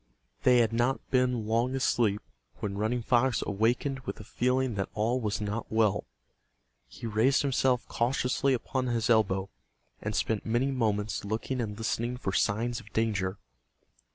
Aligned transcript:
They 0.41 0.57
had 0.57 0.73
not 0.73 1.11
been 1.11 1.45
long 1.45 1.75
asleep 1.75 2.23
when 2.55 2.75
Running 2.79 3.03
Fox 3.03 3.43
awakened 3.45 3.99
with 3.99 4.19
a 4.19 4.23
feeling 4.23 4.73
that 4.73 4.89
all 4.95 5.21
was 5.21 5.39
not 5.39 5.71
well. 5.71 6.07
He 6.87 7.05
raised 7.05 7.43
himself 7.43 7.87
cautiously 7.87 8.55
upon 8.55 8.87
his 8.87 9.11
elbow, 9.11 9.51
and 10.01 10.15
spent 10.15 10.43
many 10.43 10.71
moments 10.71 11.23
looking 11.23 11.61
and 11.61 11.77
listening 11.77 12.17
for 12.17 12.33
signs 12.33 12.79
of 12.79 12.91
danger. 12.93 13.37